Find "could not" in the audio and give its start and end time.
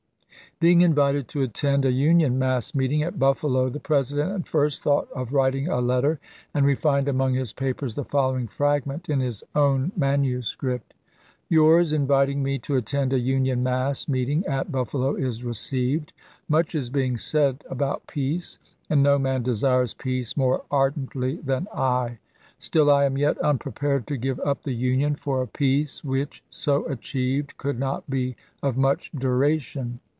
27.57-28.07